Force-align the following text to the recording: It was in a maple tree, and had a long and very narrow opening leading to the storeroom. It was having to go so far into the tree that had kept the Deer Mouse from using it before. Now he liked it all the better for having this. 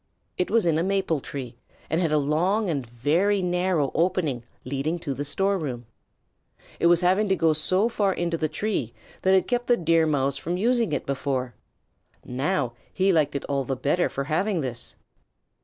It 0.35 0.49
was 0.49 0.65
in 0.65 0.79
a 0.79 0.83
maple 0.83 1.19
tree, 1.19 1.59
and 1.87 2.01
had 2.01 2.11
a 2.11 2.17
long 2.17 2.71
and 2.71 2.83
very 2.83 3.43
narrow 3.43 3.91
opening 3.93 4.43
leading 4.65 4.97
to 4.97 5.13
the 5.13 5.23
storeroom. 5.23 5.85
It 6.79 6.87
was 6.87 7.01
having 7.01 7.29
to 7.29 7.35
go 7.35 7.53
so 7.53 7.87
far 7.87 8.11
into 8.11 8.35
the 8.35 8.49
tree 8.49 8.95
that 9.21 9.35
had 9.35 9.47
kept 9.47 9.67
the 9.67 9.77
Deer 9.77 10.07
Mouse 10.07 10.37
from 10.37 10.57
using 10.57 10.91
it 10.91 11.05
before. 11.05 11.53
Now 12.25 12.73
he 12.91 13.13
liked 13.13 13.35
it 13.35 13.45
all 13.45 13.63
the 13.63 13.75
better 13.75 14.09
for 14.09 14.23
having 14.23 14.61
this. 14.61 14.95